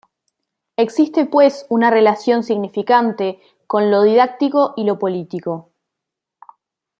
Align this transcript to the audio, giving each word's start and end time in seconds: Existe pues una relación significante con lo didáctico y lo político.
Existe 0.77 1.27
pues 1.27 1.67
una 1.69 1.91
relación 1.91 2.41
significante 2.41 3.39
con 3.67 3.91
lo 3.91 4.01
didáctico 4.01 4.73
y 4.75 4.83
lo 4.85 4.97
político. 4.97 5.69